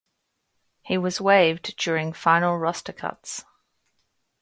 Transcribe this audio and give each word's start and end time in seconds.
He 0.81 0.97
was 0.97 1.21
waived 1.21 1.77
during 1.77 2.11
final 2.11 2.57
roster 2.57 2.91
cuts. 2.91 3.45